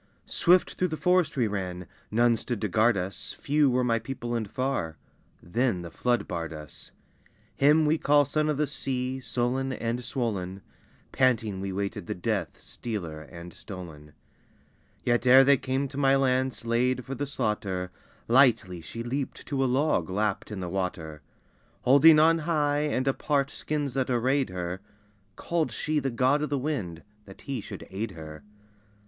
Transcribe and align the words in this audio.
Swift 0.25 0.73
through 0.73 0.87
the 0.87 0.97
forest 0.97 1.37
we 1.37 1.45
ran; 1.45 1.85
none 2.09 2.35
stood 2.35 2.59
to 2.59 2.67
guard 2.67 2.97
us, 2.97 3.33
Few 3.33 3.69
were 3.69 3.83
my 3.83 3.99
people 3.99 4.33
and 4.33 4.49
far; 4.49 4.97
then 5.43 5.83
the 5.83 5.91
flood 5.91 6.27
barred 6.27 6.51
us 6.51 6.89
Him 7.55 7.85
we 7.85 7.99
call 7.99 8.25
Son 8.25 8.49
of 8.49 8.57
the 8.57 8.65
Sea, 8.65 9.19
sullen 9.19 9.71
and 9.71 10.03
swollen; 10.03 10.63
Panting 11.11 11.61
we 11.61 11.71
waited 11.71 12.07
the 12.07 12.15
death, 12.15 12.59
stealer 12.59 13.21
and 13.21 13.53
stolen, 13.53 14.13
Yet 15.03 15.27
ere 15.27 15.43
they 15.43 15.57
came 15.57 15.87
to 15.89 15.99
my 15.99 16.15
lance 16.15 16.65
laid 16.65 17.05
for 17.05 17.13
the 17.13 17.27
slaughter, 17.27 17.91
Lightly 18.27 18.81
she 18.81 19.03
leaped 19.03 19.45
to 19.45 19.63
a 19.63 19.69
log 19.69 20.09
lapped 20.09 20.49
in 20.51 20.61
the 20.61 20.67
water; 20.67 21.21
Holding 21.81 22.17
on 22.17 22.39
high 22.39 22.79
and 22.87 23.07
apart 23.07 23.51
skins 23.51 23.93
that 23.93 24.09
arrayed 24.09 24.49
her, 24.49 24.81
Called 25.35 25.71
she 25.71 25.99
the 25.99 26.09
God 26.09 26.41
of 26.41 26.49
the 26.49 26.57
Wind 26.57 27.03
that 27.25 27.41
he 27.41 27.61
should 27.61 27.85
aid 27.91 28.13
her. 28.13 28.41